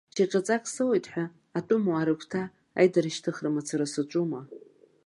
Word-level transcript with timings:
Ча 0.15 0.25
ҿаҵак 0.31 0.63
соуеит 0.73 1.05
ҳәа, 1.11 1.25
атәымуаа 1.57 2.07
рыгәҭа, 2.07 2.41
аидарашьҭыхра 2.79 3.49
мацара 3.55 3.85
саҿума? 3.93 4.41